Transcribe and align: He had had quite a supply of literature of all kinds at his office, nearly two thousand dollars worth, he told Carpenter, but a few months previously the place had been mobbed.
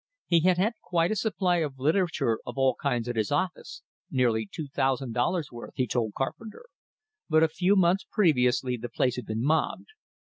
He 0.25 0.39
had 0.39 0.57
had 0.57 0.73
quite 0.81 1.11
a 1.11 1.15
supply 1.15 1.57
of 1.57 1.77
literature 1.77 2.39
of 2.43 2.57
all 2.57 2.73
kinds 2.73 3.07
at 3.07 3.15
his 3.15 3.31
office, 3.31 3.83
nearly 4.09 4.49
two 4.51 4.65
thousand 4.67 5.13
dollars 5.13 5.51
worth, 5.51 5.73
he 5.75 5.85
told 5.85 6.15
Carpenter, 6.15 6.65
but 7.29 7.43
a 7.43 7.47
few 7.47 7.75
months 7.75 8.07
previously 8.11 8.77
the 8.77 8.89
place 8.89 9.15
had 9.15 9.27
been 9.27 9.43
mobbed. 9.43 9.89